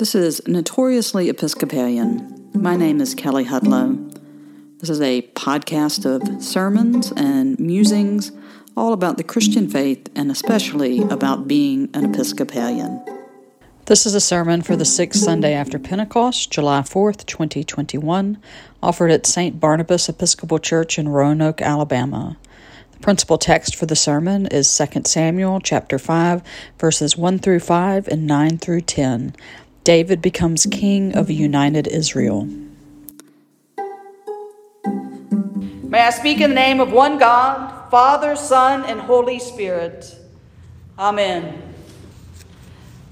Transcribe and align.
This 0.00 0.14
is 0.14 0.40
Notoriously 0.46 1.28
Episcopalian. 1.28 2.48
My 2.54 2.74
name 2.74 3.02
is 3.02 3.14
Kelly 3.14 3.44
Hudlow. 3.44 4.10
This 4.78 4.88
is 4.88 4.98
a 5.02 5.20
podcast 5.34 6.06
of 6.06 6.42
sermons 6.42 7.12
and 7.18 7.60
musings 7.60 8.32
all 8.78 8.94
about 8.94 9.18
the 9.18 9.22
Christian 9.22 9.68
faith 9.68 10.08
and 10.16 10.30
especially 10.30 11.02
about 11.02 11.46
being 11.46 11.90
an 11.92 12.06
Episcopalian. 12.06 13.04
This 13.84 14.06
is 14.06 14.14
a 14.14 14.22
sermon 14.22 14.62
for 14.62 14.74
the 14.74 14.86
sixth 14.86 15.20
Sunday 15.20 15.52
after 15.52 15.78
Pentecost, 15.78 16.50
July 16.50 16.80
4th, 16.80 17.26
2021, 17.26 18.38
offered 18.82 19.10
at 19.10 19.26
St. 19.26 19.60
Barnabas 19.60 20.08
Episcopal 20.08 20.60
Church 20.60 20.98
in 20.98 21.10
Roanoke, 21.10 21.60
Alabama. 21.60 22.38
The 22.92 23.00
principal 23.00 23.36
text 23.36 23.76
for 23.76 23.84
the 23.84 23.96
sermon 23.96 24.46
is 24.46 24.74
2 24.78 25.02
Samuel 25.04 25.60
chapter 25.60 25.98
5, 25.98 26.42
verses 26.78 27.18
1 27.18 27.38
through 27.40 27.60
5 27.60 28.08
and 28.08 28.26
9 28.26 28.56
through 28.56 28.80
10. 28.80 29.34
David 29.90 30.22
becomes 30.22 30.66
king 30.66 31.16
of 31.16 31.28
united 31.32 31.88
Israel. 31.88 32.44
May 35.82 36.02
I 36.02 36.10
speak 36.10 36.40
in 36.40 36.50
the 36.50 36.54
name 36.54 36.78
of 36.78 36.92
one 36.92 37.18
God, 37.18 37.90
Father, 37.90 38.36
Son, 38.36 38.84
and 38.84 39.00
Holy 39.00 39.40
Spirit. 39.40 40.16
Amen. 40.96 41.60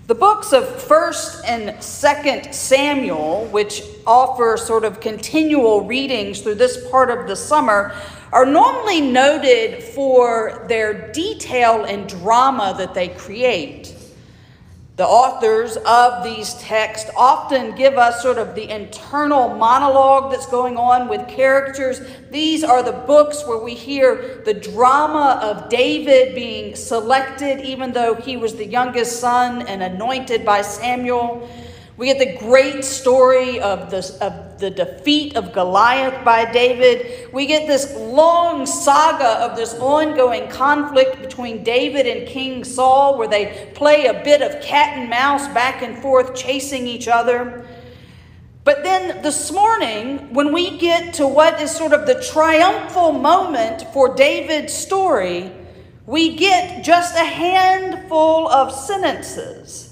The 0.06 0.14
books 0.14 0.52
of 0.52 0.62
1st 0.62 1.42
and 1.48 1.70
2nd 1.80 2.54
Samuel, 2.54 3.46
which 3.46 3.82
offer 4.06 4.56
sort 4.56 4.84
of 4.84 5.00
continual 5.00 5.80
readings 5.80 6.42
through 6.42 6.54
this 6.54 6.88
part 6.92 7.10
of 7.10 7.26
the 7.26 7.34
summer, 7.34 7.92
are 8.32 8.46
normally 8.46 9.00
noted 9.00 9.82
for 9.82 10.64
their 10.68 11.10
detail 11.10 11.82
and 11.82 12.08
drama 12.08 12.72
that 12.78 12.94
they 12.94 13.08
create. 13.08 13.97
The 14.98 15.06
authors 15.06 15.76
of 15.86 16.24
these 16.24 16.54
texts 16.54 17.08
often 17.16 17.76
give 17.76 17.96
us 17.96 18.20
sort 18.20 18.36
of 18.36 18.56
the 18.56 18.68
internal 18.68 19.48
monologue 19.54 20.32
that's 20.32 20.46
going 20.46 20.76
on 20.76 21.06
with 21.06 21.28
characters. 21.28 22.00
These 22.32 22.64
are 22.64 22.82
the 22.82 22.90
books 22.90 23.46
where 23.46 23.58
we 23.58 23.74
hear 23.74 24.42
the 24.44 24.54
drama 24.54 25.38
of 25.40 25.68
David 25.68 26.34
being 26.34 26.74
selected, 26.74 27.60
even 27.60 27.92
though 27.92 28.16
he 28.16 28.36
was 28.36 28.56
the 28.56 28.66
youngest 28.66 29.20
son 29.20 29.62
and 29.68 29.84
anointed 29.84 30.44
by 30.44 30.62
Samuel. 30.62 31.48
We 31.98 32.06
get 32.06 32.20
the 32.20 32.38
great 32.38 32.84
story 32.84 33.60
of, 33.60 33.90
this, 33.90 34.16
of 34.18 34.60
the 34.60 34.70
defeat 34.70 35.34
of 35.34 35.52
Goliath 35.52 36.24
by 36.24 36.48
David. 36.48 37.28
We 37.32 37.44
get 37.46 37.66
this 37.66 37.92
long 37.96 38.66
saga 38.66 39.44
of 39.44 39.56
this 39.56 39.74
ongoing 39.74 40.48
conflict 40.48 41.20
between 41.20 41.64
David 41.64 42.06
and 42.06 42.28
King 42.28 42.62
Saul, 42.62 43.18
where 43.18 43.26
they 43.26 43.72
play 43.74 44.06
a 44.06 44.22
bit 44.22 44.42
of 44.42 44.62
cat 44.62 44.96
and 44.96 45.10
mouse 45.10 45.48
back 45.48 45.82
and 45.82 45.98
forth, 45.98 46.36
chasing 46.36 46.86
each 46.86 47.08
other. 47.08 47.66
But 48.62 48.84
then 48.84 49.20
this 49.22 49.50
morning, 49.50 50.32
when 50.32 50.52
we 50.52 50.78
get 50.78 51.14
to 51.14 51.26
what 51.26 51.60
is 51.60 51.72
sort 51.72 51.92
of 51.92 52.06
the 52.06 52.22
triumphal 52.22 53.10
moment 53.10 53.82
for 53.92 54.14
David's 54.14 54.72
story, 54.72 55.50
we 56.06 56.36
get 56.36 56.84
just 56.84 57.16
a 57.16 57.24
handful 57.24 58.46
of 58.48 58.72
sentences. 58.72 59.87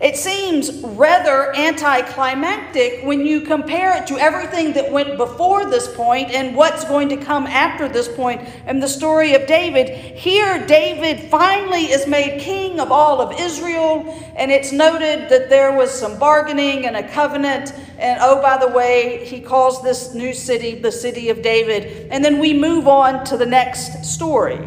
It 0.00 0.16
seems 0.16 0.80
rather 0.82 1.54
anticlimactic 1.54 3.04
when 3.04 3.26
you 3.26 3.42
compare 3.42 4.02
it 4.02 4.06
to 4.06 4.16
everything 4.16 4.72
that 4.72 4.90
went 4.90 5.18
before 5.18 5.68
this 5.68 5.94
point 5.94 6.30
and 6.30 6.56
what's 6.56 6.84
going 6.84 7.10
to 7.10 7.18
come 7.18 7.46
after 7.46 7.86
this 7.86 8.08
point 8.08 8.40
in 8.66 8.80
the 8.80 8.88
story 8.88 9.34
of 9.34 9.46
David. 9.46 9.90
Here, 10.16 10.66
David 10.66 11.30
finally 11.30 11.90
is 11.92 12.06
made 12.06 12.40
king 12.40 12.80
of 12.80 12.90
all 12.90 13.20
of 13.20 13.38
Israel, 13.38 14.06
and 14.36 14.50
it's 14.50 14.72
noted 14.72 15.28
that 15.28 15.50
there 15.50 15.76
was 15.76 15.90
some 15.90 16.18
bargaining 16.18 16.86
and 16.86 16.96
a 16.96 17.06
covenant. 17.06 17.74
And 17.98 18.20
oh, 18.22 18.40
by 18.40 18.56
the 18.56 18.68
way, 18.68 19.26
he 19.26 19.38
calls 19.38 19.82
this 19.82 20.14
new 20.14 20.32
city 20.32 20.76
the 20.76 20.92
city 20.92 21.28
of 21.28 21.42
David. 21.42 22.08
And 22.10 22.24
then 22.24 22.38
we 22.38 22.54
move 22.54 22.88
on 22.88 23.22
to 23.26 23.36
the 23.36 23.44
next 23.44 24.06
story. 24.06 24.66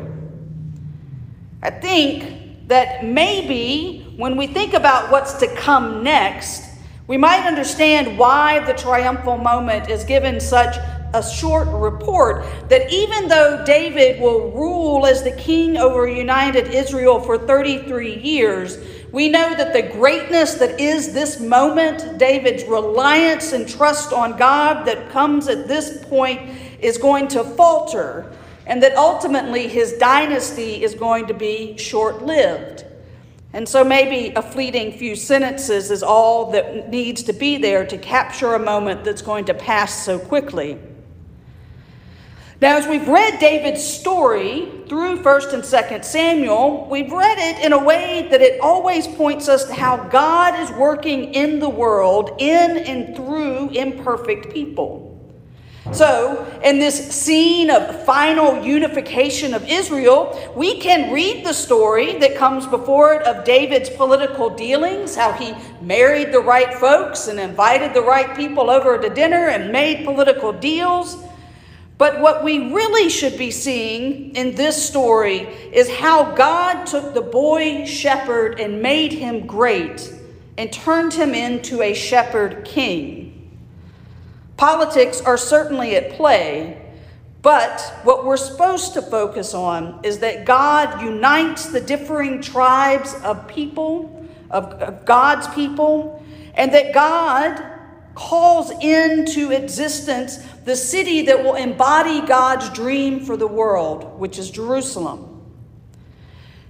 I 1.63 1.71
think 1.71 2.67
that 2.67 3.03
maybe 3.03 4.02
when 4.17 4.37
we 4.37 4.45
think 4.47 4.73
about 4.73 5.11
what's 5.11 5.33
to 5.33 5.47
come 5.55 6.03
next, 6.03 6.63
we 7.07 7.17
might 7.17 7.45
understand 7.45 8.17
why 8.17 8.59
the 8.59 8.73
triumphal 8.73 9.37
moment 9.37 9.89
is 9.89 10.03
given 10.03 10.39
such 10.39 10.77
a 11.13 11.23
short 11.23 11.67
report 11.67 12.45
that 12.69 12.91
even 12.91 13.27
though 13.27 13.63
David 13.65 14.21
will 14.21 14.51
rule 14.51 15.05
as 15.05 15.23
the 15.23 15.31
king 15.31 15.77
over 15.77 16.07
united 16.07 16.67
Israel 16.69 17.19
for 17.19 17.37
33 17.37 18.19
years, 18.19 18.77
we 19.11 19.29
know 19.29 19.53
that 19.55 19.73
the 19.73 19.95
greatness 19.97 20.55
that 20.55 20.79
is 20.79 21.13
this 21.13 21.39
moment, 21.39 22.17
David's 22.17 22.63
reliance 22.65 23.53
and 23.53 23.67
trust 23.67 24.11
on 24.11 24.37
God 24.37 24.85
that 24.85 25.11
comes 25.11 25.47
at 25.47 25.67
this 25.67 26.03
point, 26.05 26.41
is 26.79 26.97
going 26.97 27.27
to 27.29 27.43
falter, 27.43 28.31
and 28.65 28.81
that 28.81 28.95
ultimately 28.95 29.67
his 29.67 29.93
dynasty 29.93 30.83
is 30.83 30.95
going 30.95 31.27
to 31.27 31.33
be 31.33 31.77
short 31.77 32.23
lived. 32.23 32.85
And 33.53 33.69
so 33.69 33.83
maybe 33.83 34.33
a 34.35 34.41
fleeting 34.41 34.91
few 34.91 35.15
sentences 35.15 35.91
is 35.91 36.01
all 36.01 36.51
that 36.51 36.89
needs 36.89 37.21
to 37.23 37.33
be 37.33 37.57
there 37.57 37.85
to 37.85 37.97
capture 37.99 38.55
a 38.55 38.59
moment 38.59 39.03
that's 39.03 39.21
going 39.21 39.45
to 39.45 39.53
pass 39.53 40.03
so 40.03 40.17
quickly. 40.17 40.79
Now, 42.59 42.77
as 42.77 42.87
we've 42.87 43.07
read 43.07 43.39
David's 43.39 43.83
story 43.83 44.71
through 44.87 45.21
1st 45.21 45.53
and 45.53 45.63
2nd 45.63 46.05
Samuel, 46.05 46.87
we've 46.89 47.11
read 47.11 47.37
it 47.37 47.63
in 47.63 47.73
a 47.73 47.83
way 47.83 48.27
that 48.31 48.41
it 48.41 48.59
always 48.61 49.05
points 49.05 49.49
us 49.49 49.65
to 49.65 49.73
how 49.73 49.97
God 49.97 50.59
is 50.59 50.71
working 50.71 51.33
in 51.33 51.59
the 51.59 51.69
world 51.69 52.31
in 52.39 52.77
and 52.77 53.15
through 53.15 53.69
imperfect 53.71 54.51
people. 54.53 55.12
So, 55.91 56.45
in 56.63 56.79
this 56.79 57.11
scene 57.11 57.69
of 57.69 58.05
final 58.05 58.63
unification 58.63 59.53
of 59.53 59.67
Israel, 59.67 60.53
we 60.55 60.79
can 60.79 61.11
read 61.11 61.45
the 61.45 61.53
story 61.53 62.17
that 62.19 62.37
comes 62.37 62.65
before 62.65 63.15
it 63.15 63.23
of 63.23 63.43
David's 63.43 63.89
political 63.89 64.49
dealings, 64.49 65.13
how 65.15 65.33
he 65.33 65.53
married 65.81 66.31
the 66.31 66.39
right 66.39 66.73
folks 66.75 67.27
and 67.27 67.37
invited 67.37 67.93
the 67.93 68.01
right 68.01 68.33
people 68.35 68.69
over 68.69 68.97
to 68.97 69.09
dinner 69.09 69.49
and 69.49 69.73
made 69.73 70.05
political 70.05 70.53
deals. 70.53 71.17
But 71.97 72.21
what 72.21 72.45
we 72.45 72.71
really 72.73 73.09
should 73.09 73.37
be 73.37 73.51
seeing 73.51 74.35
in 74.35 74.55
this 74.55 74.81
story 74.87 75.39
is 75.73 75.89
how 75.89 76.33
God 76.33 76.85
took 76.85 77.13
the 77.13 77.21
boy 77.21 77.85
shepherd 77.85 78.59
and 78.59 78.81
made 78.81 79.11
him 79.11 79.45
great 79.45 80.11
and 80.57 80.71
turned 80.71 81.13
him 81.13 81.33
into 81.33 81.81
a 81.81 81.93
shepherd 81.93 82.63
king. 82.63 83.22
Politics 84.57 85.21
are 85.21 85.37
certainly 85.37 85.95
at 85.95 86.11
play, 86.11 86.79
but 87.41 87.81
what 88.03 88.25
we're 88.25 88.37
supposed 88.37 88.93
to 88.93 89.01
focus 89.01 89.53
on 89.53 89.99
is 90.03 90.19
that 90.19 90.45
God 90.45 91.01
unites 91.01 91.67
the 91.67 91.81
differing 91.81 92.41
tribes 92.41 93.13
of 93.23 93.47
people, 93.47 94.25
of, 94.49 94.65
of 94.81 95.05
God's 95.05 95.47
people, 95.49 96.23
and 96.53 96.73
that 96.73 96.93
God 96.93 97.61
calls 98.15 98.71
into 98.81 99.51
existence 99.51 100.37
the 100.65 100.75
city 100.75 101.23
that 101.23 101.43
will 101.43 101.55
embody 101.55 102.21
God's 102.21 102.69
dream 102.69 103.25
for 103.25 103.35
the 103.35 103.47
world, 103.47 104.19
which 104.19 104.37
is 104.37 104.51
Jerusalem. 104.51 105.32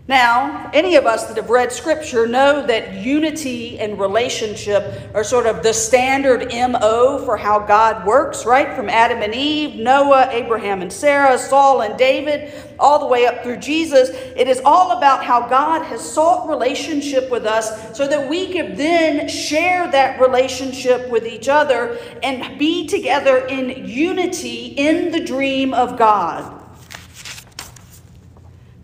Now, 0.06 0.70
any 0.74 0.98
of 0.98 1.06
us 1.06 1.28
that 1.28 1.38
have 1.38 1.50
read 1.50 1.72
scripture 1.72 2.28
know 2.28 2.68
that 2.68 2.94
unity 2.96 3.80
and 3.80 3.98
relationship 3.98 5.10
are 5.14 5.24
sort 5.24 5.46
of 5.46 5.64
the 5.64 5.74
standard 5.74 6.52
MO 6.52 7.24
for 7.24 7.38
how 7.38 7.60
God 7.60 8.06
works, 8.06 8.46
right? 8.46 8.76
From 8.76 8.90
Adam 8.90 9.22
and 9.22 9.34
Eve, 9.34 9.80
Noah, 9.80 10.28
Abraham 10.30 10.82
and 10.82 10.92
Sarah, 10.92 11.38
Saul 11.38 11.84
and 11.84 11.98
David, 11.98 12.52
all 12.78 13.00
the 13.00 13.06
way 13.06 13.28
up 13.28 13.44
through 13.44 13.58
Jesus. 13.58 14.10
It 14.10 14.50
is 14.50 14.60
all 14.66 14.98
about 14.98 15.24
how 15.24 15.48
God 15.48 15.84
has 15.86 16.02
sought 16.02 16.50
relationship 16.50 17.32
with 17.32 17.46
us 17.46 17.98
so 17.98 18.06
that 18.06 18.28
we 18.28 18.52
can 18.52 18.76
then 18.76 19.30
share 19.30 19.90
that 19.90 20.20
relationship 20.20 21.08
with 21.08 21.26
each 21.26 21.48
other 21.48 21.98
and 22.22 22.60
be 22.60 22.88
together 22.88 23.38
in 23.46 23.88
unity 23.88 24.66
in 24.76 25.14
the 25.14 25.24
dream 25.24 25.74
of 25.74 25.98
God. 25.98 26.53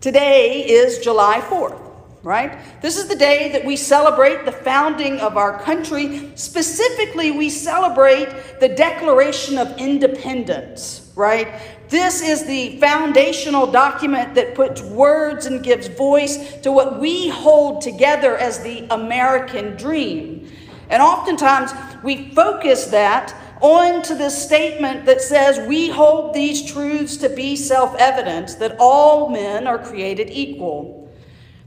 Today 0.00 0.66
is 0.66 0.98
July 1.00 1.42
4th, 1.42 1.78
right? 2.22 2.58
This 2.80 2.96
is 2.96 3.06
the 3.06 3.16
day 3.16 3.52
that 3.52 3.66
we 3.66 3.76
celebrate 3.76 4.46
the 4.46 4.52
founding 4.52 5.20
of 5.20 5.36
our 5.36 5.60
country. 5.60 6.32
Specifically, 6.36 7.30
we 7.30 7.50
celebrate 7.50 8.60
the 8.60 8.68
Declaration 8.70 9.58
of 9.58 9.76
Independence, 9.76 11.12
right? 11.14 11.60
This 11.90 12.22
is 12.22 12.46
the 12.46 12.78
foundational 12.78 13.66
document 13.66 14.34
that 14.36 14.54
puts 14.54 14.80
words 14.80 15.44
and 15.44 15.62
gives 15.62 15.88
voice 15.88 16.56
to 16.62 16.72
what 16.72 16.98
we 16.98 17.28
hold 17.28 17.82
together 17.82 18.38
as 18.38 18.60
the 18.60 18.86
American 18.90 19.76
dream. 19.76 20.50
And 20.88 21.02
oftentimes 21.02 21.72
we 22.02 22.30
focus 22.30 22.86
that 22.86 23.34
on 23.60 24.02
to 24.02 24.14
this 24.14 24.42
statement 24.42 25.06
that 25.06 25.20
says, 25.20 25.66
We 25.68 25.88
hold 25.88 26.34
these 26.34 26.70
truths 26.70 27.16
to 27.18 27.28
be 27.28 27.56
self 27.56 27.94
evident 27.98 28.58
that 28.58 28.76
all 28.78 29.28
men 29.28 29.66
are 29.66 29.78
created 29.78 30.30
equal. 30.30 30.98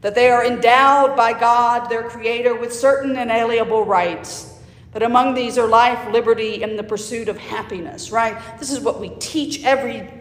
that 0.02 0.16
they 0.16 0.30
are 0.30 0.46
endowed 0.46 1.16
by 1.16 1.32
God, 1.32 1.88
their 1.88 2.04
Creator, 2.04 2.56
with 2.56 2.74
certain 2.74 3.16
inalienable 3.18 3.86
rights. 3.86 4.54
That 4.92 5.02
among 5.02 5.34
these 5.34 5.58
are 5.58 5.66
life, 5.66 6.12
liberty, 6.12 6.62
and 6.62 6.78
the 6.78 6.84
pursuit 6.84 7.30
of 7.30 7.38
happiness, 7.38 8.12
right? 8.12 8.38
This 8.60 8.70
is 8.70 8.82
what 8.82 9.00
we 9.00 9.10
teach 9.20 9.64
every 9.64 10.12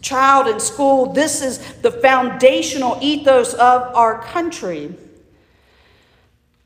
child 0.00 0.46
in 0.46 0.58
school. 0.58 1.12
This 1.12 1.42
is 1.42 1.58
the 1.82 1.90
foundational 1.90 2.96
ethos 3.02 3.52
of 3.52 3.94
our 3.94 4.22
country. 4.22 4.94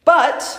But 0.05 0.59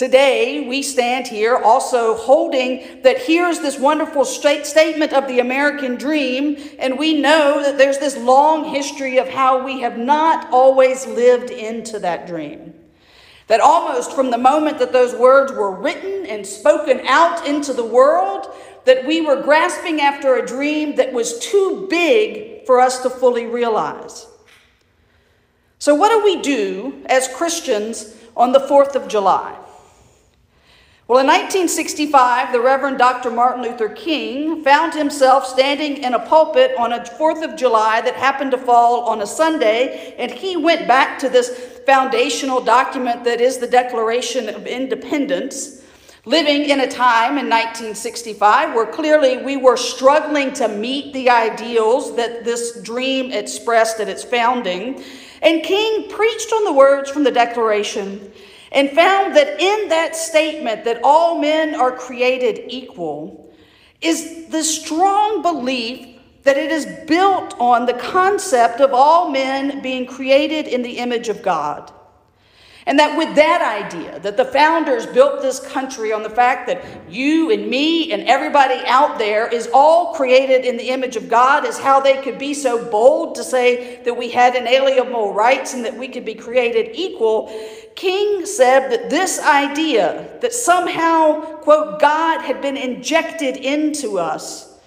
Today, 0.00 0.66
we 0.66 0.80
stand 0.80 1.26
here 1.28 1.58
also 1.58 2.16
holding 2.16 3.02
that 3.02 3.18
here's 3.18 3.60
this 3.60 3.78
wonderful 3.78 4.24
straight 4.24 4.64
statement 4.64 5.12
of 5.12 5.28
the 5.28 5.40
American 5.40 5.96
dream, 5.96 6.56
and 6.78 6.98
we 6.98 7.20
know 7.20 7.62
that 7.62 7.76
there's 7.76 7.98
this 7.98 8.16
long 8.16 8.64
history 8.64 9.18
of 9.18 9.28
how 9.28 9.62
we 9.62 9.80
have 9.80 9.98
not 9.98 10.50
always 10.52 11.06
lived 11.06 11.50
into 11.50 11.98
that 11.98 12.26
dream. 12.26 12.72
That 13.48 13.60
almost 13.60 14.14
from 14.14 14.30
the 14.30 14.38
moment 14.38 14.78
that 14.78 14.94
those 14.94 15.14
words 15.14 15.52
were 15.52 15.70
written 15.70 16.24
and 16.24 16.46
spoken 16.46 17.06
out 17.06 17.46
into 17.46 17.74
the 17.74 17.84
world, 17.84 18.46
that 18.86 19.04
we 19.04 19.20
were 19.20 19.42
grasping 19.42 20.00
after 20.00 20.36
a 20.36 20.46
dream 20.46 20.96
that 20.96 21.12
was 21.12 21.38
too 21.40 21.86
big 21.90 22.64
for 22.64 22.80
us 22.80 23.02
to 23.02 23.10
fully 23.10 23.44
realize. 23.44 24.26
So, 25.78 25.94
what 25.94 26.08
do 26.08 26.24
we 26.24 26.40
do 26.40 27.02
as 27.04 27.28
Christians 27.28 28.16
on 28.34 28.52
the 28.52 28.60
4th 28.60 28.94
of 28.94 29.06
July? 29.06 29.58
Well, 31.10 31.18
in 31.18 31.26
1965, 31.26 32.52
the 32.52 32.60
Reverend 32.60 32.98
Dr. 32.98 33.32
Martin 33.32 33.64
Luther 33.64 33.88
King 33.88 34.62
found 34.62 34.94
himself 34.94 35.44
standing 35.44 36.04
in 36.04 36.14
a 36.14 36.24
pulpit 36.24 36.70
on 36.78 36.92
a 36.92 37.00
4th 37.00 37.42
of 37.42 37.56
July 37.56 38.00
that 38.02 38.14
happened 38.14 38.52
to 38.52 38.58
fall 38.58 39.08
on 39.08 39.20
a 39.20 39.26
Sunday, 39.26 40.14
and 40.18 40.30
he 40.30 40.56
went 40.56 40.86
back 40.86 41.18
to 41.18 41.28
this 41.28 41.80
foundational 41.84 42.60
document 42.60 43.24
that 43.24 43.40
is 43.40 43.58
the 43.58 43.66
Declaration 43.66 44.48
of 44.48 44.68
Independence, 44.68 45.82
living 46.26 46.66
in 46.66 46.78
a 46.78 46.86
time 46.86 47.38
in 47.38 47.50
1965 47.50 48.72
where 48.72 48.86
clearly 48.86 49.38
we 49.38 49.56
were 49.56 49.76
struggling 49.76 50.52
to 50.52 50.68
meet 50.68 51.12
the 51.12 51.28
ideals 51.28 52.14
that 52.14 52.44
this 52.44 52.80
dream 52.82 53.32
expressed 53.32 53.98
at 53.98 54.08
its 54.08 54.22
founding. 54.22 55.02
And 55.42 55.64
King 55.64 56.08
preached 56.08 56.52
on 56.52 56.62
the 56.62 56.72
words 56.72 57.10
from 57.10 57.24
the 57.24 57.32
Declaration 57.32 58.30
and 58.72 58.90
found 58.90 59.36
that 59.36 59.60
in 59.60 59.88
that 59.88 60.14
statement 60.14 60.84
that 60.84 61.00
all 61.02 61.38
men 61.38 61.74
are 61.74 61.92
created 61.92 62.64
equal 62.68 63.52
is 64.00 64.46
the 64.48 64.62
strong 64.62 65.42
belief 65.42 66.18
that 66.42 66.56
it 66.56 66.70
is 66.70 66.86
built 67.06 67.54
on 67.58 67.86
the 67.86 67.94
concept 67.94 68.80
of 68.80 68.94
all 68.94 69.30
men 69.30 69.82
being 69.82 70.06
created 70.06 70.66
in 70.66 70.82
the 70.82 70.98
image 70.98 71.28
of 71.28 71.42
God. 71.42 71.92
And 72.90 72.98
that 72.98 73.16
with 73.16 73.36
that 73.36 73.62
idea, 73.62 74.18
that 74.18 74.36
the 74.36 74.46
founders 74.46 75.06
built 75.06 75.42
this 75.42 75.60
country 75.60 76.12
on 76.12 76.24
the 76.24 76.28
fact 76.28 76.66
that 76.66 76.84
you 77.08 77.52
and 77.52 77.70
me 77.70 78.10
and 78.10 78.24
everybody 78.24 78.84
out 78.84 79.16
there 79.16 79.46
is 79.46 79.68
all 79.72 80.12
created 80.14 80.64
in 80.64 80.76
the 80.76 80.88
image 80.88 81.14
of 81.14 81.28
God, 81.28 81.64
is 81.64 81.78
how 81.78 82.00
they 82.00 82.20
could 82.20 82.36
be 82.36 82.52
so 82.52 82.84
bold 82.90 83.36
to 83.36 83.44
say 83.44 84.02
that 84.02 84.12
we 84.12 84.28
had 84.28 84.56
inalienable 84.56 85.32
rights 85.32 85.72
and 85.72 85.84
that 85.84 85.96
we 85.96 86.08
could 86.08 86.24
be 86.24 86.34
created 86.34 86.90
equal. 86.96 87.46
King 87.94 88.44
said 88.44 88.88
that 88.88 89.08
this 89.08 89.38
idea 89.38 90.28
that 90.40 90.52
somehow, 90.52 91.42
quote, 91.58 92.00
God 92.00 92.42
had 92.42 92.60
been 92.60 92.76
injected 92.76 93.56
into 93.56 94.18
us, 94.18 94.80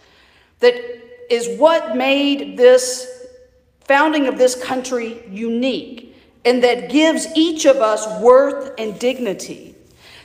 that 0.59 0.75
is 1.29 1.57
what 1.57 1.95
made 1.95 2.57
this 2.57 3.07
founding 3.85 4.27
of 4.27 4.37
this 4.37 4.61
country 4.61 5.23
unique 5.29 6.12
and 6.45 6.63
that 6.63 6.89
gives 6.89 7.27
each 7.35 7.65
of 7.65 7.77
us 7.77 8.21
worth 8.21 8.73
and 8.77 8.99
dignity. 8.99 9.75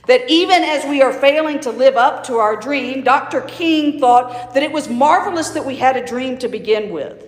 That 0.07 0.29
even 0.31 0.63
as 0.63 0.85
we 0.87 1.03
are 1.03 1.13
failing 1.13 1.61
to 1.61 1.71
live 1.71 1.97
up 1.97 2.25
to 2.25 2.37
our 2.39 2.57
dream, 2.57 3.05
Dr. 3.05 3.43
King 3.43 4.01
thought 4.01 4.55
that 4.55 4.63
it 4.63 4.73
was 4.73 4.89
marvelous 4.89 5.51
that 5.51 5.67
we 5.67 5.77
had 5.77 5.97
a 5.97 6.07
dream 6.07 6.39
to 6.39 6.49
begin 6.49 6.91
with. 6.91 7.27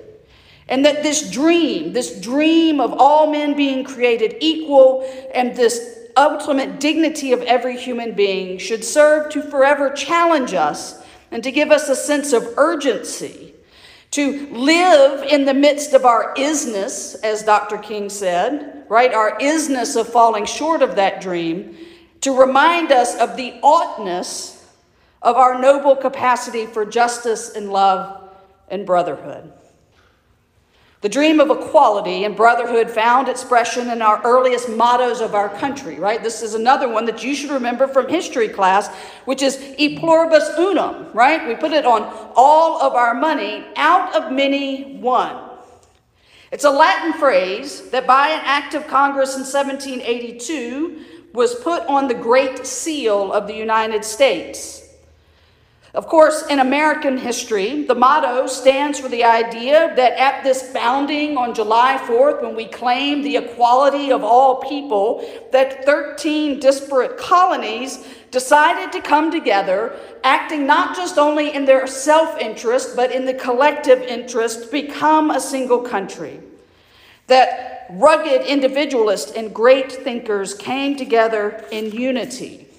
And 0.68 0.84
that 0.84 1.02
this 1.02 1.30
dream, 1.30 1.92
this 1.92 2.20
dream 2.20 2.80
of 2.80 2.94
all 2.98 3.30
men 3.30 3.56
being 3.56 3.84
created 3.84 4.36
equal, 4.40 5.02
and 5.34 5.54
this 5.54 5.98
ultimate 6.16 6.80
dignity 6.80 7.32
of 7.32 7.42
every 7.42 7.76
human 7.76 8.14
being 8.14 8.58
should 8.58 8.84
serve 8.84 9.30
to 9.32 9.42
forever 9.42 9.90
challenge 9.90 10.54
us 10.54 11.02
and 11.30 11.42
to 11.42 11.52
give 11.52 11.70
us 11.70 11.88
a 11.88 11.96
sense 11.96 12.32
of 12.32 12.54
urgency 12.56 13.49
to 14.12 14.48
live 14.48 15.22
in 15.24 15.44
the 15.44 15.54
midst 15.54 15.92
of 15.92 16.04
our 16.04 16.34
isness, 16.34 17.16
as 17.22 17.42
Dr. 17.42 17.78
King 17.78 18.08
said, 18.08 18.84
right? 18.88 19.14
Our 19.14 19.38
isness 19.38 19.98
of 19.98 20.08
falling 20.08 20.46
short 20.46 20.82
of 20.82 20.96
that 20.96 21.20
dream, 21.20 21.76
to 22.22 22.38
remind 22.38 22.92
us 22.92 23.16
of 23.16 23.36
the 23.36 23.54
oughtness 23.62 24.68
of 25.22 25.36
our 25.36 25.60
noble 25.60 25.96
capacity 25.96 26.66
for 26.66 26.84
justice 26.84 27.54
and 27.54 27.72
love 27.72 28.30
and 28.68 28.84
brotherhood. 28.84 29.52
The 31.02 31.08
dream 31.08 31.40
of 31.40 31.48
equality 31.48 32.24
and 32.24 32.36
brotherhood 32.36 32.90
found 32.90 33.28
expression 33.28 33.88
in 33.88 34.02
our 34.02 34.20
earliest 34.22 34.68
mottos 34.68 35.22
of 35.22 35.34
our 35.34 35.48
country, 35.48 35.98
right? 35.98 36.22
This 36.22 36.42
is 36.42 36.52
another 36.52 36.90
one 36.90 37.06
that 37.06 37.24
you 37.24 37.34
should 37.34 37.50
remember 37.50 37.88
from 37.88 38.06
history 38.06 38.48
class, 38.48 38.88
which 39.24 39.40
is 39.40 39.58
e 39.78 39.98
pluribus 39.98 40.50
unum, 40.58 41.10
right? 41.14 41.48
We 41.48 41.54
put 41.54 41.72
it 41.72 41.86
on 41.86 42.02
all 42.36 42.82
of 42.82 42.92
our 42.92 43.14
money, 43.14 43.64
out 43.76 44.14
of 44.14 44.30
many, 44.30 44.98
one. 44.98 45.36
It's 46.52 46.64
a 46.64 46.70
Latin 46.70 47.14
phrase 47.14 47.88
that 47.90 48.06
by 48.06 48.28
an 48.28 48.42
act 48.44 48.74
of 48.74 48.86
Congress 48.86 49.36
in 49.36 49.40
1782 49.40 51.04
was 51.32 51.54
put 51.54 51.82
on 51.86 52.08
the 52.08 52.14
Great 52.14 52.66
Seal 52.66 53.32
of 53.32 53.46
the 53.46 53.54
United 53.54 54.04
States. 54.04 54.89
Of 55.92 56.06
course, 56.06 56.46
in 56.46 56.60
American 56.60 57.18
history, 57.18 57.82
the 57.82 57.96
motto 57.96 58.46
stands 58.46 59.00
for 59.00 59.08
the 59.08 59.24
idea 59.24 59.92
that 59.96 60.12
at 60.20 60.44
this 60.44 60.62
founding 60.70 61.36
on 61.36 61.52
July 61.52 61.98
4th, 62.06 62.42
when 62.42 62.54
we 62.54 62.66
claim 62.66 63.22
the 63.22 63.36
equality 63.36 64.12
of 64.12 64.22
all 64.22 64.60
people, 64.60 65.28
that 65.50 65.84
13 65.84 66.60
disparate 66.60 67.18
colonies 67.18 68.06
decided 68.30 68.92
to 68.92 69.02
come 69.02 69.32
together, 69.32 69.98
acting 70.22 70.64
not 70.64 70.94
just 70.94 71.18
only 71.18 71.52
in 71.56 71.64
their 71.64 71.88
self 71.88 72.38
interest, 72.38 72.94
but 72.94 73.10
in 73.10 73.24
the 73.24 73.34
collective 73.34 74.00
interest, 74.00 74.70
become 74.70 75.32
a 75.32 75.40
single 75.40 75.80
country. 75.80 76.38
That 77.26 77.88
rugged 77.90 78.42
individualists 78.42 79.32
and 79.32 79.52
great 79.52 79.90
thinkers 79.90 80.54
came 80.54 80.94
together 80.94 81.64
in 81.72 81.90
unity. 81.90 82.69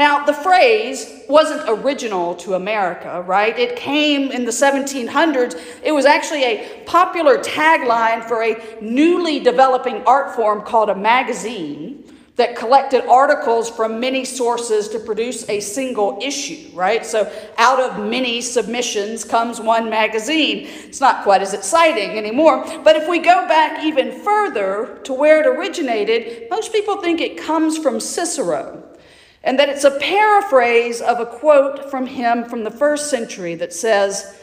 Now, 0.00 0.24
the 0.24 0.32
phrase 0.32 1.24
wasn't 1.28 1.68
original 1.68 2.34
to 2.36 2.54
America, 2.54 3.22
right? 3.26 3.54
It 3.58 3.76
came 3.76 4.32
in 4.32 4.46
the 4.46 4.50
1700s. 4.50 5.60
It 5.82 5.92
was 5.92 6.06
actually 6.06 6.42
a 6.44 6.82
popular 6.86 7.36
tagline 7.36 8.24
for 8.24 8.42
a 8.42 8.78
newly 8.80 9.40
developing 9.40 10.02
art 10.04 10.34
form 10.34 10.62
called 10.62 10.88
a 10.88 10.94
magazine 10.94 12.02
that 12.36 12.56
collected 12.56 13.06
articles 13.10 13.68
from 13.68 14.00
many 14.00 14.24
sources 14.24 14.88
to 14.88 14.98
produce 14.98 15.46
a 15.50 15.60
single 15.60 16.18
issue, 16.22 16.70
right? 16.72 17.04
So, 17.04 17.30
out 17.58 17.78
of 17.78 18.02
many 18.02 18.40
submissions 18.40 19.22
comes 19.22 19.60
one 19.60 19.90
magazine. 19.90 20.66
It's 20.86 21.02
not 21.02 21.24
quite 21.24 21.42
as 21.42 21.52
exciting 21.52 22.16
anymore. 22.16 22.64
But 22.82 22.96
if 22.96 23.06
we 23.06 23.18
go 23.18 23.46
back 23.46 23.84
even 23.84 24.12
further 24.22 24.98
to 25.04 25.12
where 25.12 25.40
it 25.40 25.46
originated, 25.46 26.48
most 26.48 26.72
people 26.72 27.02
think 27.02 27.20
it 27.20 27.36
comes 27.36 27.76
from 27.76 28.00
Cicero 28.00 28.86
and 29.42 29.58
that 29.58 29.68
it's 29.68 29.84
a 29.84 29.98
paraphrase 29.98 31.00
of 31.00 31.20
a 31.20 31.26
quote 31.26 31.90
from 31.90 32.06
him 32.06 32.44
from 32.44 32.64
the 32.64 32.70
first 32.70 33.08
century 33.08 33.54
that 33.54 33.72
says, 33.72 34.38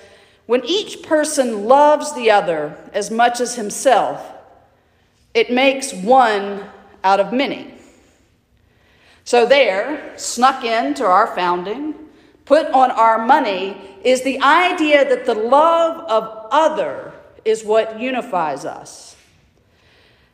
When 0.45 0.65
each 0.65 1.03
person 1.03 1.65
loves 1.65 2.13
the 2.15 2.31
other 2.31 2.77
as 2.93 3.11
much 3.11 3.39
as 3.39 3.55
himself, 3.55 4.25
it 5.33 5.51
makes 5.51 5.93
one 5.93 6.65
out 7.03 7.19
of 7.19 7.31
many. 7.31 7.73
So, 9.23 9.45
there, 9.45 10.13
snuck 10.17 10.63
into 10.63 11.05
our 11.05 11.35
founding, 11.35 11.93
put 12.45 12.65
on 12.67 12.91
our 12.91 13.23
money, 13.25 13.75
is 14.03 14.23
the 14.23 14.41
idea 14.41 15.07
that 15.07 15.25
the 15.25 15.35
love 15.35 15.99
of 16.09 16.47
other 16.49 17.13
is 17.43 17.63
what 17.65 17.99
unifies 17.99 18.63
us. 18.63 19.16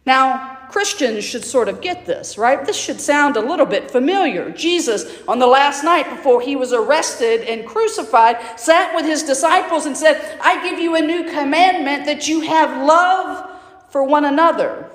Now, 0.06 0.58
Christians 0.70 1.24
should 1.24 1.46
sort 1.46 1.70
of 1.70 1.82
get 1.82 2.06
this, 2.06 2.38
right? 2.38 2.66
This 2.66 2.76
should 2.76 3.00
sound 3.00 3.38
a 3.38 3.42
little 3.42 3.66
bit 3.66 3.92
familiar. 3.92 4.50
Jesus, 4.50 5.06
on 5.28 5.40
the 5.40 5.48
last 5.48 5.84
night 5.84 6.10
before 6.10 6.42
he 6.42 6.56
was 6.56 6.74
arrested 6.74 7.42
and 7.42 7.66
crucified, 7.66 8.60
sat 8.60 8.94
with 8.96 9.06
his 9.06 9.24
disciples 9.24 9.86
and 9.86 9.96
said, 9.96 10.40
I 10.42 10.68
give 10.68 10.80
you 10.80 10.96
a 10.96 11.02
new 11.02 11.30
commandment 11.30 12.06
that 12.06 12.28
you 12.28 12.42
have 12.42 12.86
love 12.86 13.50
for 13.92 14.04
one 14.04 14.26
another. 14.26 14.90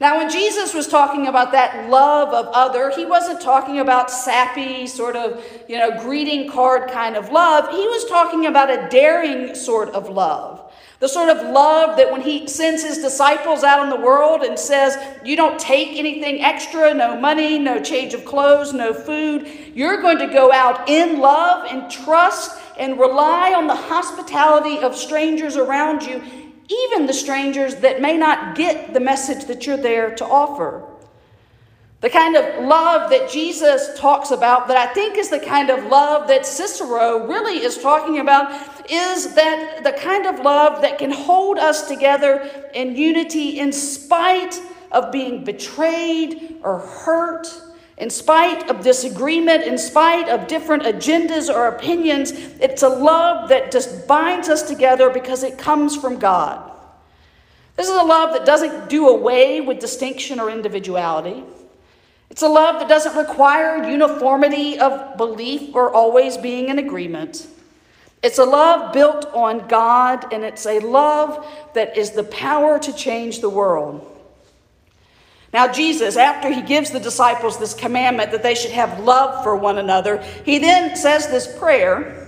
Now, 0.00 0.18
when 0.18 0.30
Jesus 0.30 0.74
was 0.74 0.86
talking 0.86 1.26
about 1.26 1.50
that 1.52 1.90
love 1.90 2.28
of 2.28 2.46
other, 2.54 2.90
he 2.90 3.04
wasn't 3.04 3.40
talking 3.40 3.80
about 3.80 4.12
sappy, 4.12 4.86
sort 4.86 5.16
of, 5.16 5.42
you 5.66 5.76
know, 5.76 5.98
greeting 6.00 6.48
card 6.48 6.88
kind 6.90 7.16
of 7.16 7.30
love. 7.30 7.68
He 7.70 7.84
was 7.84 8.04
talking 8.04 8.46
about 8.46 8.70
a 8.70 8.88
daring 8.90 9.56
sort 9.56 9.88
of 9.88 10.08
love 10.08 10.67
The 11.00 11.08
sort 11.08 11.28
of 11.28 11.52
love 11.52 11.96
that 11.96 12.10
when 12.10 12.22
he 12.22 12.48
sends 12.48 12.82
his 12.82 12.98
disciples 12.98 13.62
out 13.62 13.84
in 13.84 13.90
the 13.90 14.04
world 14.04 14.42
and 14.42 14.58
says, 14.58 14.98
You 15.24 15.36
don't 15.36 15.58
take 15.58 15.96
anything 15.96 16.42
extra, 16.42 16.92
no 16.92 17.20
money, 17.20 17.56
no 17.56 17.80
change 17.80 18.14
of 18.14 18.24
clothes, 18.24 18.72
no 18.72 18.92
food. 18.92 19.48
You're 19.74 20.02
going 20.02 20.18
to 20.18 20.26
go 20.26 20.52
out 20.52 20.88
in 20.88 21.20
love 21.20 21.66
and 21.70 21.88
trust 21.88 22.58
and 22.76 22.98
rely 22.98 23.54
on 23.54 23.68
the 23.68 23.76
hospitality 23.76 24.78
of 24.78 24.96
strangers 24.96 25.56
around 25.56 26.02
you, 26.02 26.20
even 26.68 27.06
the 27.06 27.14
strangers 27.14 27.76
that 27.76 28.00
may 28.00 28.16
not 28.16 28.56
get 28.56 28.92
the 28.92 29.00
message 29.00 29.44
that 29.44 29.66
you're 29.66 29.76
there 29.76 30.16
to 30.16 30.24
offer. 30.24 30.87
The 32.00 32.10
kind 32.10 32.36
of 32.36 32.64
love 32.64 33.10
that 33.10 33.28
Jesus 33.28 33.98
talks 33.98 34.30
about, 34.30 34.68
that 34.68 34.76
I 34.76 34.92
think 34.92 35.18
is 35.18 35.30
the 35.30 35.40
kind 35.40 35.68
of 35.68 35.86
love 35.86 36.28
that 36.28 36.46
Cicero 36.46 37.26
really 37.26 37.64
is 37.64 37.76
talking 37.76 38.20
about, 38.20 38.52
is 38.88 39.34
that 39.34 39.82
the 39.82 39.90
kind 39.92 40.26
of 40.26 40.38
love 40.38 40.80
that 40.82 40.98
can 40.98 41.10
hold 41.10 41.58
us 41.58 41.88
together 41.88 42.48
in 42.72 42.94
unity 42.94 43.58
in 43.58 43.72
spite 43.72 44.62
of 44.92 45.10
being 45.10 45.42
betrayed 45.42 46.60
or 46.62 46.78
hurt, 46.78 47.48
in 47.96 48.10
spite 48.10 48.70
of 48.70 48.80
disagreement, 48.80 49.64
in 49.64 49.76
spite 49.76 50.28
of 50.28 50.46
different 50.46 50.84
agendas 50.84 51.52
or 51.52 51.66
opinions. 51.66 52.30
It's 52.60 52.84
a 52.84 52.88
love 52.88 53.48
that 53.48 53.72
just 53.72 54.06
binds 54.06 54.48
us 54.48 54.62
together 54.62 55.10
because 55.10 55.42
it 55.42 55.58
comes 55.58 55.96
from 55.96 56.20
God. 56.20 56.70
This 57.74 57.88
is 57.88 57.96
a 57.96 58.04
love 58.04 58.34
that 58.34 58.46
doesn't 58.46 58.88
do 58.88 59.08
away 59.08 59.60
with 59.60 59.80
distinction 59.80 60.38
or 60.38 60.48
individuality. 60.48 61.42
It's 62.30 62.42
a 62.42 62.48
love 62.48 62.80
that 62.80 62.88
doesn't 62.88 63.16
require 63.16 63.88
uniformity 63.88 64.78
of 64.78 65.16
belief 65.16 65.74
or 65.74 65.92
always 65.92 66.36
being 66.36 66.68
in 66.68 66.78
agreement. 66.78 67.46
It's 68.22 68.38
a 68.38 68.44
love 68.44 68.92
built 68.92 69.26
on 69.32 69.68
God, 69.68 70.32
and 70.32 70.44
it's 70.44 70.66
a 70.66 70.80
love 70.80 71.46
that 71.74 71.96
is 71.96 72.10
the 72.10 72.24
power 72.24 72.78
to 72.80 72.92
change 72.92 73.40
the 73.40 73.48
world. 73.48 74.04
Now, 75.52 75.72
Jesus, 75.72 76.16
after 76.16 76.50
he 76.52 76.60
gives 76.60 76.90
the 76.90 77.00
disciples 77.00 77.58
this 77.58 77.72
commandment 77.72 78.32
that 78.32 78.42
they 78.42 78.54
should 78.54 78.72
have 78.72 79.00
love 79.00 79.42
for 79.42 79.56
one 79.56 79.78
another, 79.78 80.22
he 80.44 80.58
then 80.58 80.94
says 80.94 81.28
this 81.28 81.58
prayer 81.58 82.27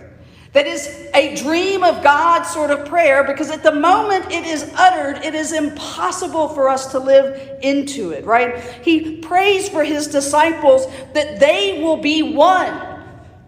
that 0.52 0.66
is 0.66 1.08
a 1.14 1.36
dream 1.36 1.84
of 1.84 2.02
God 2.02 2.42
sort 2.42 2.70
of 2.70 2.88
prayer 2.88 3.22
because 3.22 3.50
at 3.50 3.62
the 3.62 3.72
moment 3.72 4.32
it 4.32 4.44
is 4.44 4.68
uttered, 4.74 5.24
it 5.24 5.34
is 5.34 5.52
impossible 5.52 6.48
for 6.48 6.68
us 6.68 6.90
to 6.90 6.98
live 6.98 7.58
into 7.62 8.10
it, 8.10 8.24
right? 8.24 8.58
He 8.82 9.18
prays 9.18 9.68
for 9.68 9.84
his 9.84 10.08
disciples 10.08 10.86
that 11.12 11.38
they 11.38 11.80
will 11.80 11.98
be 11.98 12.34
one, 12.34 13.00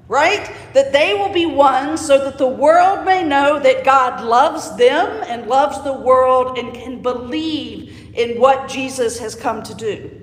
right? 0.06 0.48
That 0.74 0.92
they 0.92 1.14
will 1.14 1.32
be 1.32 1.46
one 1.46 1.98
so 1.98 2.24
that 2.24 2.38
the 2.38 2.46
world 2.46 3.04
may 3.04 3.24
know 3.24 3.58
that 3.58 3.84
God 3.84 4.24
loves 4.24 4.76
them 4.76 5.24
and 5.26 5.48
loves 5.48 5.82
the 5.82 5.92
world 5.92 6.56
and 6.56 6.72
can 6.72 7.02
believe 7.02 8.12
in 8.14 8.40
what 8.40 8.68
Jesus 8.68 9.18
has 9.18 9.34
come 9.34 9.64
to 9.64 9.74
do. 9.74 10.21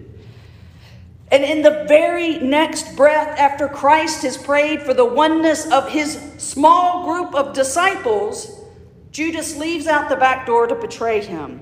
And 1.32 1.44
in 1.44 1.62
the 1.62 1.86
very 1.88 2.40
next 2.40 2.96
breath, 2.96 3.38
after 3.38 3.68
Christ 3.68 4.24
has 4.24 4.36
prayed 4.36 4.82
for 4.82 4.94
the 4.94 5.06
oneness 5.06 5.72
of 5.72 5.90
his 5.90 6.20
small 6.38 7.06
group 7.06 7.36
of 7.36 7.54
disciples, 7.54 8.60
Judas 9.12 9.56
leaves 9.58 9.86
out 9.86 10.10
the 10.10 10.16
back 10.16 10.48
door 10.48 10.66
to 10.66 10.76
betray 10.76 11.22
him. 11.22 11.62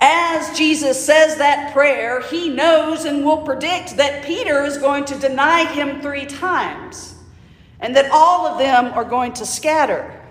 As 0.00 0.56
Jesus 0.56 1.02
says 1.04 1.36
that 1.36 1.72
prayer, 1.72 2.20
he 2.22 2.48
knows 2.48 3.04
and 3.04 3.24
will 3.24 3.38
predict 3.38 3.96
that 3.96 4.24
Peter 4.24 4.64
is 4.64 4.78
going 4.78 5.04
to 5.06 5.18
deny 5.18 5.64
him 5.72 6.00
three 6.00 6.26
times 6.26 7.14
and 7.80 7.94
that 7.96 8.10
all 8.10 8.46
of 8.46 8.58
them 8.58 8.92
are 8.94 9.04
going 9.04 9.32
to 9.34 9.46
scatter. 9.46 10.23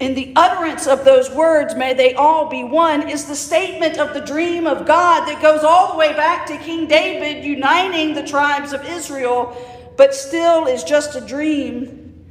In 0.00 0.14
the 0.14 0.32
utterance 0.34 0.86
of 0.86 1.04
those 1.04 1.30
words, 1.30 1.74
may 1.74 1.94
they 1.94 2.14
all 2.14 2.48
be 2.48 2.64
one, 2.64 3.08
is 3.08 3.26
the 3.26 3.36
statement 3.36 3.98
of 3.98 4.12
the 4.12 4.20
dream 4.20 4.66
of 4.66 4.86
God 4.86 5.26
that 5.26 5.40
goes 5.40 5.62
all 5.62 5.92
the 5.92 5.98
way 5.98 6.12
back 6.14 6.46
to 6.46 6.58
King 6.58 6.88
David 6.88 7.44
uniting 7.44 8.14
the 8.14 8.26
tribes 8.26 8.72
of 8.72 8.84
Israel, 8.84 9.56
but 9.96 10.14
still 10.14 10.66
is 10.66 10.82
just 10.82 11.14
a 11.14 11.20
dream 11.20 12.24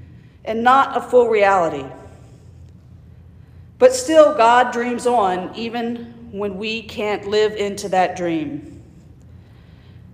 and 0.43 0.61
not 0.61 0.97
a 0.97 1.01
full 1.01 1.29
reality. 1.29 1.85
But 3.79 3.93
still, 3.93 4.35
God 4.35 4.73
dreams 4.73 5.07
on 5.07 5.55
even 5.55 6.31
when 6.31 6.57
we 6.57 6.83
can't 6.83 7.27
live 7.27 7.53
into 7.53 7.87
that 7.89 8.17
dream. 8.17 8.81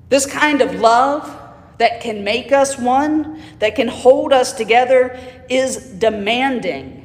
This 0.10 0.26
kind 0.26 0.62
of 0.62 0.76
love 0.76 1.36
that 1.80 2.02
can 2.02 2.24
make 2.24 2.52
us 2.52 2.78
one, 2.78 3.42
that 3.60 3.76
can 3.76 3.88
hold 3.88 4.34
us 4.34 4.54
together, 4.54 5.20
is 5.50 5.78
demanding 5.78 6.99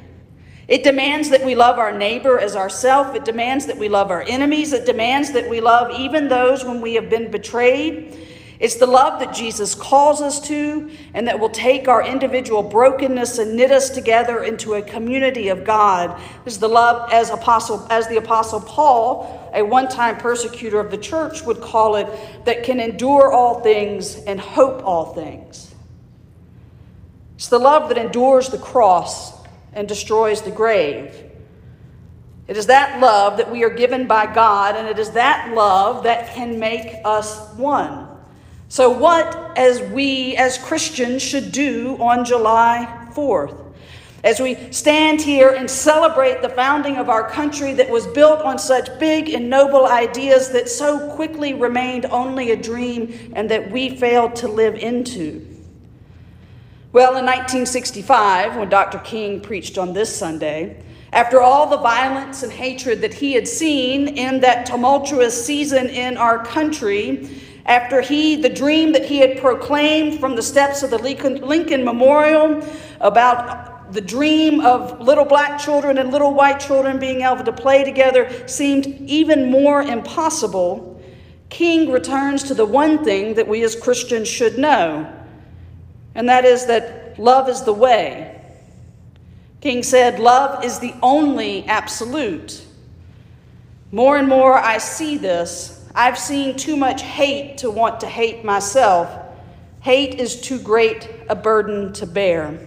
it 0.67 0.83
demands 0.83 1.29
that 1.29 1.45
we 1.45 1.53
love 1.53 1.77
our 1.77 1.95
neighbor 1.95 2.39
as 2.39 2.55
ourself. 2.55 3.15
It 3.15 3.23
demands 3.23 3.67
that 3.67 3.77
we 3.77 3.87
love 3.87 4.09
our 4.09 4.23
enemies. 4.23 4.73
It 4.73 4.85
demands 4.85 5.31
that 5.33 5.49
we 5.49 5.61
love 5.61 5.91
even 5.99 6.27
those 6.27 6.65
when 6.65 6.81
we 6.81 6.95
have 6.95 7.09
been 7.09 7.29
betrayed. 7.29 8.17
It's 8.57 8.75
the 8.75 8.87
love 8.87 9.19
that 9.19 9.33
Jesus 9.33 9.75
calls 9.75 10.21
us 10.21 10.39
to 10.47 10.89
and 11.13 11.27
that 11.27 11.39
will 11.39 11.49
take 11.49 11.87
our 11.87 12.01
individual 12.03 12.63
brokenness 12.63 13.37
and 13.37 13.55
knit 13.55 13.69
us 13.69 13.89
together 13.89 14.43
into 14.43 14.75
a 14.75 14.81
community 14.81 15.49
of 15.49 15.65
God. 15.65 16.17
This 16.45 16.53
is 16.53 16.59
the 16.59 16.69
love 16.69 17.11
as 17.11 17.29
apostle 17.29 17.85
as 17.89 18.07
the 18.07 18.15
apostle 18.17 18.61
Paul, 18.61 19.51
a 19.53 19.61
one-time 19.61 20.17
persecutor 20.17 20.79
of 20.79 20.89
the 20.89 20.97
church 20.97 21.43
would 21.43 21.59
call 21.59 21.97
it, 21.97 22.07
that 22.45 22.63
can 22.63 22.79
endure 22.79 23.31
all 23.31 23.59
things 23.59 24.23
and 24.23 24.39
hope 24.39 24.83
all 24.85 25.13
things. 25.13 25.75
It's 27.35 27.49
the 27.49 27.59
love 27.59 27.89
that 27.89 27.97
endures 27.97 28.49
the 28.49 28.57
cross 28.57 29.44
and 29.75 29.87
destroys 29.87 30.41
the 30.41 30.51
grave. 30.51 31.13
It 32.47 32.57
is 32.57 32.67
that 32.67 32.99
love 32.99 33.37
that 33.37 33.51
we 33.51 33.63
are 33.63 33.69
given 33.69 34.07
by 34.07 34.31
God, 34.31 34.75
and 34.75 34.87
it 34.87 34.99
is 34.99 35.11
that 35.11 35.53
love 35.53 36.03
that 36.03 36.33
can 36.33 36.59
make 36.59 36.95
us 37.03 37.53
one. 37.53 38.07
So, 38.67 38.89
what 38.89 39.57
as 39.57 39.81
we 39.81 40.35
as 40.37 40.57
Christians 40.57 41.21
should 41.21 41.51
do 41.51 41.97
on 41.99 42.25
July 42.25 43.09
4th? 43.13 43.61
As 44.23 44.39
we 44.39 44.71
stand 44.71 45.21
here 45.21 45.49
and 45.49 45.69
celebrate 45.69 46.41
the 46.41 46.49
founding 46.49 46.97
of 46.97 47.09
our 47.09 47.29
country 47.29 47.73
that 47.73 47.89
was 47.89 48.07
built 48.07 48.41
on 48.41 48.57
such 48.57 48.99
big 48.99 49.29
and 49.29 49.49
noble 49.51 49.85
ideas 49.85 50.49
that 50.49 50.67
so 50.67 51.11
quickly 51.15 51.53
remained 51.53 52.07
only 52.07 52.49
a 52.49 52.55
dream 52.55 53.33
and 53.35 53.49
that 53.51 53.69
we 53.69 53.95
failed 53.97 54.35
to 54.37 54.47
live 54.47 54.75
into. 54.75 55.54
Well, 56.95 57.17
in 57.17 57.25
1965, 57.25 58.55
when 58.55 58.69
Dr. 58.69 58.99
King 58.99 59.41
preached 59.41 59.77
on 59.77 59.91
this 59.91 60.15
Sunday, 60.17 60.81
after 61.11 61.41
all 61.41 61.67
the 61.67 61.75
violence 61.75 62.41
and 62.41 62.49
hatred 62.49 63.01
that 63.01 63.13
he 63.13 63.33
had 63.33 63.49
seen 63.49 64.07
in 64.07 64.39
that 64.39 64.65
tumultuous 64.65 65.45
season 65.45 65.87
in 65.89 66.15
our 66.15 66.45
country, 66.45 67.29
after 67.65 67.99
he, 67.99 68.37
the 68.37 68.47
dream 68.47 68.93
that 68.93 69.03
he 69.03 69.17
had 69.17 69.41
proclaimed 69.41 70.21
from 70.21 70.37
the 70.37 70.41
steps 70.41 70.83
of 70.83 70.89
the 70.89 70.97
Lincoln 70.97 71.83
Memorial 71.83 72.65
about 73.01 73.91
the 73.91 73.99
dream 73.99 74.61
of 74.61 75.01
little 75.01 75.25
black 75.25 75.59
children 75.59 75.97
and 75.97 76.13
little 76.13 76.33
white 76.33 76.61
children 76.61 76.97
being 76.97 77.23
able 77.23 77.43
to 77.43 77.51
play 77.51 77.83
together 77.83 78.47
seemed 78.47 78.85
even 79.01 79.51
more 79.51 79.81
impossible, 79.81 80.97
King 81.49 81.91
returns 81.91 82.41
to 82.43 82.53
the 82.53 82.65
one 82.65 83.03
thing 83.03 83.33
that 83.33 83.49
we 83.49 83.65
as 83.65 83.75
Christians 83.75 84.29
should 84.29 84.57
know 84.57 85.11
and 86.15 86.29
that 86.29 86.45
is 86.45 86.65
that 86.65 87.19
love 87.19 87.49
is 87.49 87.63
the 87.63 87.73
way. 87.73 88.41
King 89.61 89.83
said, 89.83 90.19
Love 90.19 90.63
is 90.63 90.79
the 90.79 90.93
only 91.01 91.65
absolute. 91.65 92.63
More 93.91 94.17
and 94.17 94.27
more 94.27 94.57
I 94.57 94.77
see 94.77 95.17
this. 95.17 95.83
I've 95.93 96.17
seen 96.17 96.57
too 96.57 96.75
much 96.75 97.01
hate 97.01 97.59
to 97.59 97.71
want 97.71 98.01
to 98.01 98.07
hate 98.07 98.43
myself. 98.43 99.09
Hate 99.81 100.15
is 100.15 100.39
too 100.39 100.59
great 100.59 101.09
a 101.29 101.35
burden 101.35 101.93
to 101.93 102.05
bear. 102.05 102.59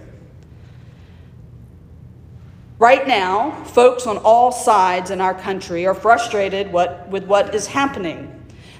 Right 2.79 3.07
now, 3.09 3.65
folks 3.65 4.07
on 4.07 4.19
all 4.19 4.53
sides 4.53 5.11
in 5.11 5.21
our 5.21 5.35
country 5.35 5.85
are 5.87 5.95
frustrated 5.95 6.73
what, 6.73 7.09
with 7.09 7.25
what 7.25 7.55
is 7.55 7.67
happening. 7.67 8.35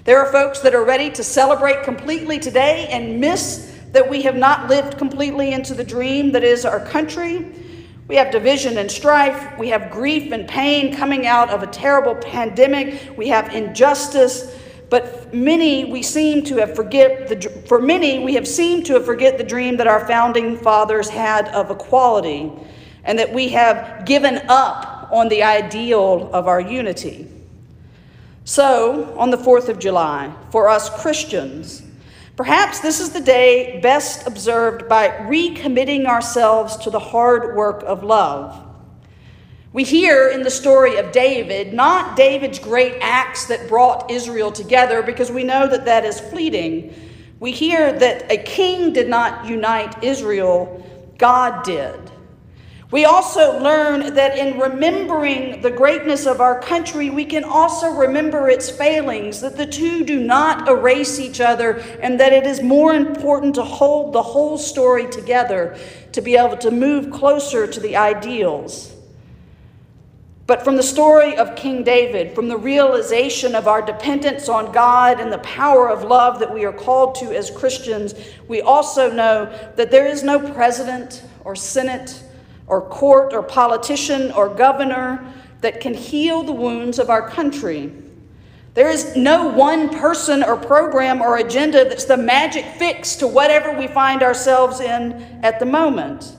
There 0.05 0.25
are 0.25 0.33
folks 0.33 0.61
that 0.61 0.75
are 0.75 0.85
ready 0.85 1.11
to 1.11 1.25
celebrate 1.25 1.83
completely 1.83 2.39
today 2.39 2.87
and 2.91 3.21
miss 3.21 3.68
that 3.93 4.09
we 4.09 4.23
have 4.23 4.37
not 4.37 4.69
lived 4.69 4.99
completely 4.99 5.53
into 5.53 5.75
the 5.75 5.85
dream 5.85 6.33
that 6.33 6.45
is 6.45 6.65
our 6.65 6.81
country. 6.81 7.47
We 8.07 8.17
have 8.17 8.31
division 8.31 8.79
and 8.79 8.91
strife. 8.91 9.59
We 9.59 9.69
have 9.69 9.91
grief 9.91 10.33
and 10.33 10.49
pain 10.49 10.95
coming 10.95 11.27
out 11.27 11.51
of 11.51 11.63
a 11.63 11.67
terrible 11.67 12.15
pandemic. 12.15 13.17
We 13.17 13.29
have 13.29 13.55
injustice. 13.55 14.57
But 14.91 15.35
many 15.35 15.85
we 15.85 16.03
seem 16.03 16.43
to 16.45 16.57
have 16.57 16.75
forget 16.75 17.29
the, 17.29 17.51
for 17.67 17.81
many 17.81 18.25
we 18.25 18.35
have 18.35 18.49
seemed 18.49 18.87
to 18.87 18.95
have 18.95 19.05
forget 19.05 19.37
the 19.37 19.45
dream 19.45 19.77
that 19.77 19.87
our 19.87 20.07
founding 20.07 20.57
fathers 20.57 21.11
had 21.11 21.49
of 21.49 21.71
equality, 21.71 22.51
and 23.05 23.19
that 23.19 23.33
we 23.33 23.51
have 23.51 24.07
given 24.07 24.41
up 24.49 25.11
on 25.13 25.29
the 25.29 25.43
ideal 25.43 26.31
of 26.33 26.47
our 26.49 26.61
unity. 26.61 27.31
So, 28.45 29.15
on 29.19 29.31
the 29.31 29.37
4th 29.37 29.69
of 29.69 29.79
July, 29.79 30.33
for 30.51 30.71
us 30.71 30.89
Christians, 30.89 31.83
Perhaps 32.39 32.79
this 32.79 33.01
is 33.01 33.11
the 33.11 33.21
day 33.21 33.81
best 33.81 34.25
observed 34.25 34.89
by 34.89 35.09
recommitting 35.09 36.07
ourselves 36.07 36.77
to 36.77 36.89
the 36.89 37.01
hard 37.01 37.57
work 37.57 37.83
of 37.83 38.05
love. 38.05 38.65
We 39.73 39.83
hear 39.83 40.29
in 40.29 40.45
the 40.45 40.51
story 40.51 40.99
of 40.99 41.11
David 41.11 41.73
not 41.73 42.17
David's 42.17 42.61
great 42.61 42.95
acts 43.01 43.47
that 43.47 43.67
brought 43.69 44.09
Israel 44.09 44.53
together, 44.53 45.03
because 45.03 45.33
we 45.33 45.43
know 45.43 45.67
that 45.67 45.85
that 45.87 46.05
is 46.05 46.21
fleeting. 46.21 46.95
We 47.41 47.51
hear 47.51 47.93
that 47.99 48.31
a 48.31 48.39
king 48.39 48.93
did 48.93 49.09
not 49.09 49.45
unite 49.47 50.05
Israel, 50.05 50.87
God 51.19 51.65
did. 51.65 51.99
We 52.91 53.05
also 53.05 53.61
learn 53.61 54.15
that 54.15 54.39
in 54.39 54.59
remembering 54.59 55.61
the 55.61 55.71
greatness 55.71 56.25
of 56.25 56.41
our 56.41 56.59
country, 56.59 57.11
we 57.11 57.27
can 57.27 57.45
also 57.45 57.91
remember 57.91 58.49
its 58.49 58.71
failings, 58.71 59.43
that 59.43 59.59
the 59.59 59.67
two 59.67 60.07
do 60.07 60.19
not 60.19 60.67
erase 60.69 61.21
each 61.21 61.39
other, 61.39 61.81
and 62.01 62.19
that 62.19 62.33
it 62.33 62.47
is 62.47 62.63
more 62.63 62.95
important 62.95 63.57
to 63.57 63.63
hold 63.63 64.15
the 64.15 64.23
whole 64.23 64.57
story 64.57 65.07
together 65.07 65.77
to 66.13 66.23
be 66.23 66.37
able 66.37 66.57
to 66.57 66.71
move 66.71 67.11
closer 67.11 67.67
to 67.67 67.79
the 67.79 67.95
ideals. 67.95 68.95
But 70.47 70.65
from 70.65 70.77
the 70.77 70.83
story 70.83 71.37
of 71.37 71.55
King 71.57 71.85
David, 71.85 72.35
from 72.35 72.49
the 72.49 72.57
realization 72.57 73.55
of 73.55 73.69
our 73.69 73.83
dependence 73.83 74.49
on 74.49 74.73
God 74.73 75.21
and 75.21 75.31
the 75.31 75.39
power 75.41 75.91
of 75.91 76.05
love 76.05 76.39
that 76.39 76.55
we 76.55 76.65
are 76.65 76.73
called 76.73 77.17
to 77.17 77.37
as 77.37 77.51
Christians, 77.51 78.15
we 78.49 78.63
also 78.63 79.13
know 79.13 79.45
that 79.77 79.91
there 79.91 80.07
is 80.07 80.23
no 80.23 80.41
president 80.55 81.23
or 81.45 81.55
senate 81.55 82.25
or 82.69 82.83
court 82.83 83.33
or 83.33 83.43
politician 83.43 84.31
or 84.33 84.49
governor 84.49 85.33
that 85.61 85.81
can 85.81 85.95
heal 85.95 86.43
the 86.43 86.53
wounds 86.53 86.99
of 86.99 87.11
our 87.11 87.29
country. 87.29 87.93
There 88.75 88.91
is 88.91 89.17
no 89.17 89.49
one 89.49 89.89
person 89.89 90.45
or 90.45 90.57
program 90.57 91.21
or 91.21 91.39
agenda 91.39 91.85
that's 91.85 92.05
the 92.05 92.17
magic 92.17 92.65
fix 92.65 93.17
to 93.17 93.27
whatever 93.27 93.77
we 93.77 93.89
find 93.89 94.23
ourselves 94.23 94.81
in 94.81 95.15
at 95.43 95.59
the 95.59 95.67
moment. 95.67 96.37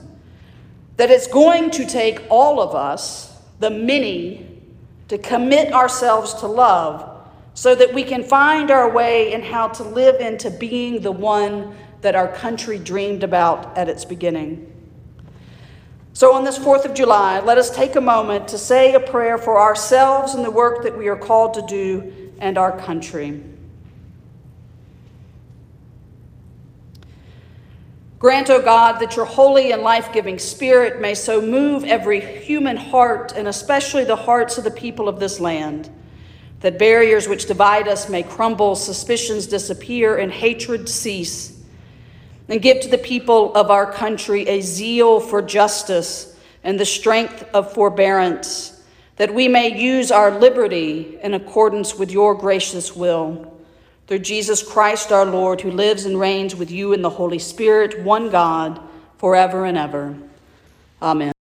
That 0.96 1.10
it's 1.10 1.26
going 1.26 1.70
to 1.72 1.86
take 1.86 2.22
all 2.30 2.60
of 2.60 2.74
us, 2.74 3.36
the 3.58 3.70
many, 3.70 4.46
to 5.08 5.18
commit 5.18 5.72
ourselves 5.72 6.34
to 6.34 6.46
love 6.46 7.10
so 7.52 7.74
that 7.74 7.92
we 7.92 8.04
can 8.04 8.22
find 8.22 8.70
our 8.70 8.88
way 8.88 9.32
in 9.32 9.42
how 9.42 9.68
to 9.68 9.82
live 9.82 10.20
into 10.20 10.50
being 10.50 11.02
the 11.02 11.12
one 11.12 11.76
that 12.00 12.14
our 12.14 12.28
country 12.28 12.78
dreamed 12.78 13.22
about 13.22 13.76
at 13.76 13.88
its 13.88 14.04
beginning. 14.04 14.69
So, 16.20 16.34
on 16.34 16.44
this 16.44 16.58
4th 16.58 16.84
of 16.84 16.92
July, 16.92 17.40
let 17.40 17.56
us 17.56 17.74
take 17.74 17.96
a 17.96 18.00
moment 18.02 18.48
to 18.48 18.58
say 18.58 18.92
a 18.92 19.00
prayer 19.00 19.38
for 19.38 19.58
ourselves 19.58 20.34
and 20.34 20.44
the 20.44 20.50
work 20.50 20.82
that 20.82 20.98
we 20.98 21.08
are 21.08 21.16
called 21.16 21.54
to 21.54 21.62
do 21.62 22.30
and 22.40 22.58
our 22.58 22.78
country. 22.78 23.42
Grant, 28.18 28.50
O 28.50 28.56
oh 28.56 28.62
God, 28.62 29.00
that 29.00 29.16
your 29.16 29.24
holy 29.24 29.72
and 29.72 29.80
life 29.80 30.12
giving 30.12 30.38
spirit 30.38 31.00
may 31.00 31.14
so 31.14 31.40
move 31.40 31.84
every 31.84 32.20
human 32.20 32.76
heart, 32.76 33.32
and 33.34 33.48
especially 33.48 34.04
the 34.04 34.14
hearts 34.14 34.58
of 34.58 34.64
the 34.64 34.70
people 34.70 35.08
of 35.08 35.20
this 35.20 35.40
land, 35.40 35.88
that 36.60 36.78
barriers 36.78 37.28
which 37.28 37.46
divide 37.46 37.88
us 37.88 38.10
may 38.10 38.22
crumble, 38.22 38.76
suspicions 38.76 39.46
disappear, 39.46 40.18
and 40.18 40.30
hatred 40.30 40.86
cease 40.86 41.59
and 42.50 42.60
give 42.60 42.80
to 42.80 42.88
the 42.88 42.98
people 42.98 43.54
of 43.54 43.70
our 43.70 43.90
country 43.90 44.46
a 44.48 44.60
zeal 44.60 45.20
for 45.20 45.40
justice 45.40 46.36
and 46.64 46.78
the 46.78 46.84
strength 46.84 47.48
of 47.54 47.72
forbearance, 47.72 48.82
that 49.16 49.32
we 49.32 49.46
may 49.46 49.78
use 49.78 50.10
our 50.10 50.36
liberty 50.38 51.18
in 51.22 51.32
accordance 51.32 51.94
with 51.94 52.10
your 52.10 52.34
gracious 52.34 52.94
will. 52.94 53.56
Through 54.08 54.18
Jesus 54.18 54.62
Christ 54.62 55.12
our 55.12 55.24
Lord, 55.24 55.60
who 55.60 55.70
lives 55.70 56.04
and 56.04 56.18
reigns 56.18 56.56
with 56.56 56.72
you 56.72 56.92
in 56.92 57.02
the 57.02 57.10
Holy 57.10 57.38
Spirit, 57.38 58.02
one 58.02 58.28
God, 58.28 58.80
forever 59.18 59.64
and 59.64 59.78
ever. 59.78 60.16
Amen. 61.00 61.32